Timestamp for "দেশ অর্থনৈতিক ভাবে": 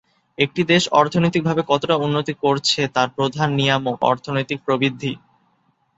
0.63-1.61